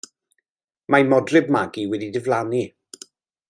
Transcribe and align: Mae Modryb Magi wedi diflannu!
Mae 0.95 1.05
Modryb 1.11 1.53
Magi 1.57 1.85
wedi 1.93 2.11
diflannu! 2.17 2.67